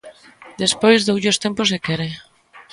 Despois 0.63 0.99
doulle 1.01 1.31
os 1.33 1.41
tempos 1.43 1.67
se 1.71 1.77
quere. 1.85 2.07